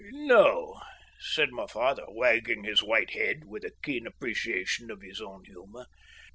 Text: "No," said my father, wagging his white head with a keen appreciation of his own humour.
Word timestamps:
"No," 0.13 0.81
said 1.19 1.51
my 1.51 1.67
father, 1.67 2.05
wagging 2.07 2.63
his 2.63 2.81
white 2.81 3.11
head 3.11 3.43
with 3.45 3.63
a 3.63 3.71
keen 3.83 4.07
appreciation 4.07 4.89
of 4.89 5.01
his 5.03 5.21
own 5.21 5.43
humour. 5.45 5.85